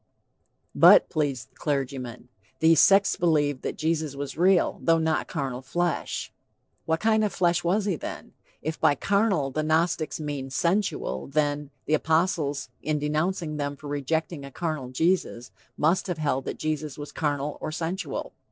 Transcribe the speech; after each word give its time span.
"But," 0.73 1.09
pleads 1.09 1.45
the 1.45 1.55
clergyman, 1.55 2.29
"these 2.59 2.81
sects 2.81 3.15
believed 3.15 3.61
that 3.61 3.77
Jesus 3.77 4.15
was 4.15 4.35
real, 4.35 4.79
though 4.81 4.97
not 4.97 5.27
carnal 5.27 5.61
flesh." 5.61 6.33
What 6.87 6.99
kind 6.99 7.23
of 7.23 7.31
flesh 7.31 7.63
was 7.63 7.85
he 7.85 7.97
then? 7.97 8.33
If 8.63 8.79
by 8.79 8.95
carnal 8.95 9.51
the 9.51 9.61
Gnostics 9.61 10.19
meant 10.19 10.53
'sensual,' 10.53 11.27
then, 11.27 11.69
the 11.85 11.93
apostles 11.93 12.69
in 12.81 12.97
denouncing 12.97 13.57
them 13.57 13.75
for 13.75 13.85
rejecting 13.87 14.43
a 14.43 14.49
carnal 14.49 14.89
Jesus, 14.89 15.51
must 15.77 16.07
have 16.07 16.17
held 16.17 16.45
that 16.45 16.57
Jesus 16.57 16.97
was 16.97 17.11
carnal 17.11 17.59
or 17.61 17.71
sensual. 17.71 18.33